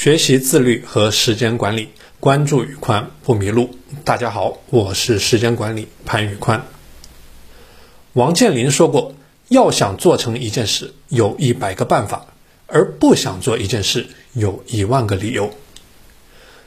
[0.00, 1.88] 学习自律和时间管理，
[2.20, 3.70] 关注宇宽不迷路。
[4.04, 6.64] 大家好，我是时间管理潘宇宽。
[8.12, 9.16] 王健林说过，
[9.48, 12.28] 要想做成一件事，有一百个办法；
[12.68, 15.50] 而不想做一件事，有一万个理由。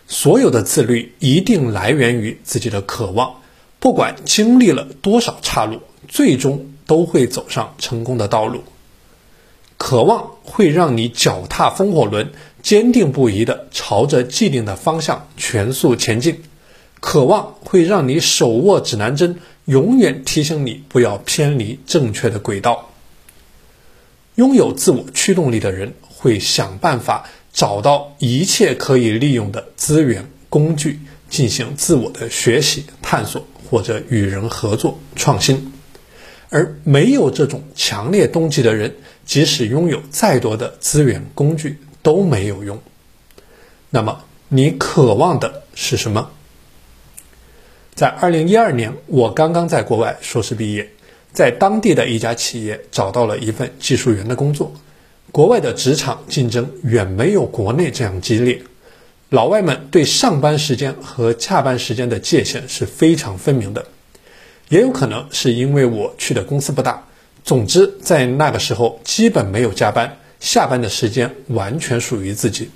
[0.09, 3.35] 所有的自律一定来源于自己的渴望，
[3.79, 5.79] 不管经历了多少岔路，
[6.09, 8.61] 最终都会走上成功的道路。
[9.77, 16.33] 渴望会让你脚踏风火轮，坚定不移地朝着既定的方向全速前进；
[16.99, 19.35] 渴望会让你手握指南针，
[19.65, 22.89] 永远提醒你不要偏离正确的轨道。
[24.35, 30.99] 拥有自我驱动力的人会想办法找到一切可以利用的资源工具，
[31.29, 35.73] 进行自我的学习探索，或者与人合作创新。
[36.49, 38.93] 而没有这种强烈动机的人，
[39.25, 42.81] 即使拥有再多的资源工具都没有用。
[43.89, 46.29] 那么，你渴望的是什么？
[47.93, 50.89] 在二零一二年，我刚刚在国外硕士毕业，
[51.33, 54.73] 在当地的一家企业找到了一份技术员的工作。
[55.31, 58.61] 国外的职场竞争远没有国内这样激烈，
[59.29, 63.85] 老外们对上班时间和下班时间的界限是非常分明的。
[64.69, 67.05] 也有可能是因为我去的公司不大，
[67.43, 72.69] 总之在那个时候基本没有加班，下班的时间完全属于自己。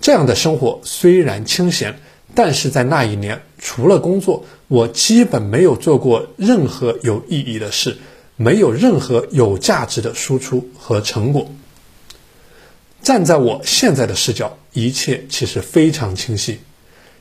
[0.00, 2.00] 这样的生活虽然清闲，
[2.34, 7.98] 但是在那一年，除了工作，我基本没有做过任何有意义的事，
[8.36, 11.50] 没有任何有价值的输出和成果。
[13.02, 16.58] 站在我现在的视角，一切其实非常清晰。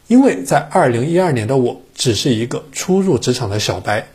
[0.07, 4.07] 因为在二零一二年的我只是一个初入职场的小白，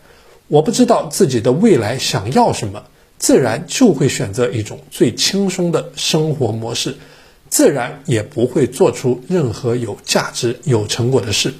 [0.48, 2.84] 我不知道自己的未来想要什么，
[3.22, 6.96] 自然就会选择一种最轻松的生活模式，
[7.48, 11.54] 自然也不会做出任何有价值、有成果的事。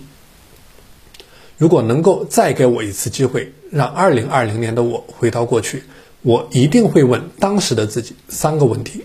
[1.57, 5.85] 如果能够再给我一次机会，让二零二零年的我回到过去，
[6.23, 9.05] 我一定会问当时的自己三个问题：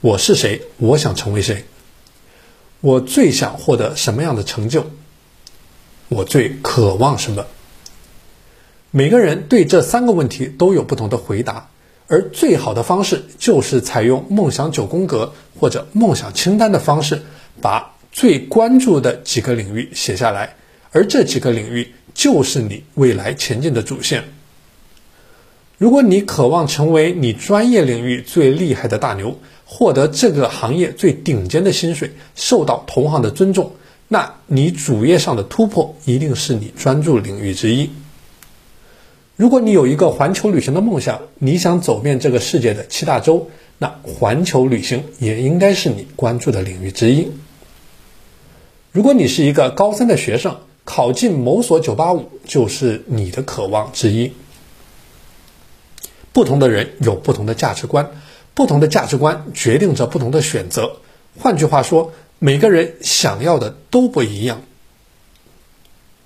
[0.00, 0.62] 我是谁？
[0.76, 1.64] 我想成为谁？
[2.80, 4.86] 我最想获得什么样的成就？
[6.06, 7.44] 我最渴望什么？
[8.92, 11.68] 每个人对这三个问题都有不同的回答，
[12.08, 17.22] 而最好的方式就是采用梦想九宫格或者梦想清单的方式，
[17.60, 20.56] 把最关注的几个领域写下来，
[20.90, 24.24] 而这几个领域就是你未来前进的主线。
[25.78, 33.72] 如果你渴望成为你专业领域最厉害的大牛，获得这个行业最顶尖的薪水，受到同行的尊重，
[34.08, 37.88] 那你主业上的突破一定是你专注领域之一。
[39.40, 47.30] 如果你有一个环球旅行的梦想，你想走遍这个世界的七大洲，那环球旅行也应该是你关注的领域之一。
[48.92, 54.32] 如果你是一个高三的学生，考进某所九八五就是你的渴望之一。
[56.34, 58.10] 不同的人有不同的价值观。
[58.52, 60.96] 不同的价值观决定着不同的选择。
[61.38, 64.60] 换句话说，每个人想要的都不一样。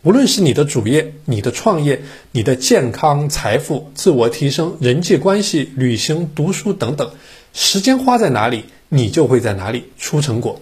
[0.05, 7.13] 无论是你的主业、你的创业、你的健康、财富、自我提升、人际关系、旅行、读书等等，
[7.55, 10.61] 时间花在哪里，你就会在哪里出成果。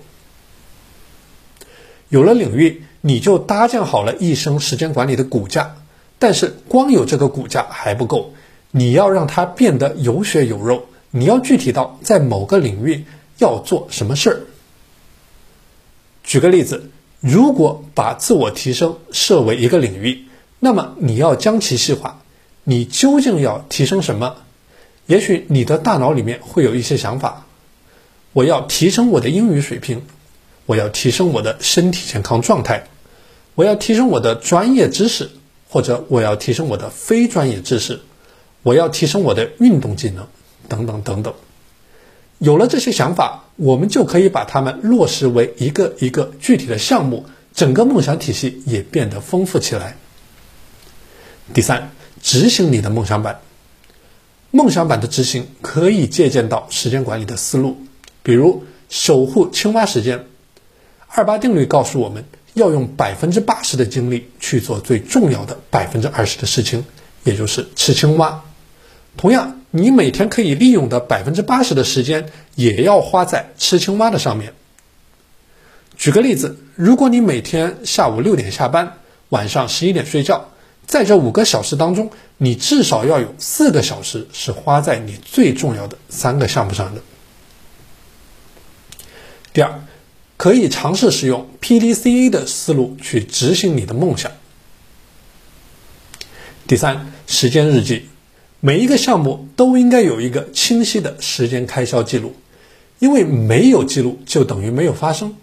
[2.08, 5.74] 有了领域，你就搭建好了一生时间管理的骨架。
[6.20, 8.34] 但是，光有这个骨架还不够，
[8.70, 10.86] 你要让它变得有血有肉。
[11.10, 13.04] 你要具体到在某个领域
[13.38, 14.40] 要做什么事儿。
[16.22, 16.90] 举个例子，
[17.22, 20.24] 如果把自我提升设为一个领域，
[20.58, 22.20] 那么你要将其细化。
[22.64, 24.36] 你究竟要提升什么？
[25.06, 27.46] 也许你的大脑里面会有一些想法：
[28.32, 30.02] 我要提升我的英语水平，
[30.66, 32.88] 我要提升我的身体健康状态，
[33.54, 35.30] 我要提升我的专业知识，
[35.68, 38.00] 或者我要提升我的非专业知识，
[38.64, 40.26] 我要提升我的运动技能。
[40.68, 41.34] 等等等等，
[42.42, 47.24] 有了这些想法，我们就可以把它们落实为一个一个具体的项目，
[47.54, 49.96] 整个梦想体系也变得丰富起来。
[51.54, 53.42] 第三，执行你的梦想版。
[54.50, 57.76] 梦想版的执行可以借鉴到时间管理的思路，
[58.24, 60.26] 比如守护青蛙时间。
[61.06, 62.24] 二八定律告诉我们
[62.54, 66.84] 要用百分之八十的精力去做最重要的百分之二十的事情，
[67.22, 68.42] 也就是吃青蛙。
[69.16, 74.52] 同样，你每天可以利用的百分之八十的时间，也要花在吃青蛙的上面。
[75.96, 78.98] 举个例子，如果你每天下午六点下班，
[79.30, 80.50] 晚上十一点睡觉，
[80.86, 87.00] 在这五个小时当中，你至少要有四个小时是花在你最重要的三个项目上的。
[89.54, 89.80] 第二，
[90.36, 94.32] 可以尝试使用 PDCA 的思路去执行你的梦想。
[96.66, 98.08] 第三，时间日记，
[98.64, 102.32] 每一个项目都应该有一个清晰的时间开销记录，
[103.00, 105.34] 因为没有记录就等于没有发生。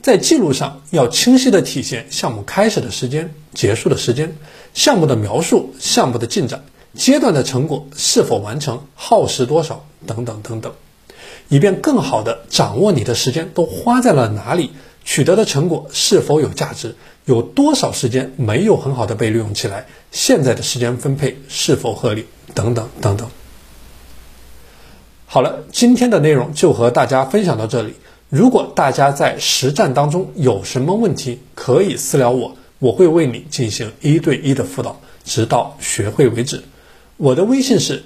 [0.00, 4.38] 在记录上要清晰地体现项目开始的时间、结束的时间、
[4.72, 6.64] 项目的描述、项目的进展、
[6.94, 10.72] 阶段的成果是否完成、耗时多少等等等等，
[11.50, 14.70] 以便更好地掌握你的时间都花在了哪里，
[15.04, 23.28] 取得的成果是否有价值，有多少时间没有很好的被利用起来，现在的时间分配是否合理等等等等。
[25.26, 27.94] 好了，今天的内容就和大家分享到这里。
[28.28, 36.62] 如果大家在实战当中有什么问题，可以私聊我，我会为你进行一对一的辅导，直到学会为止。
[37.18, 38.02] 我的微信是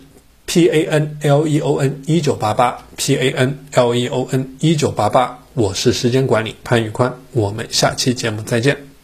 [0.46, 4.56] p a n l e o n 一九八八 p a n l e o n
[4.60, 8.95] 一九八八，我是时间管理潘宇宽，我们下期节目再见。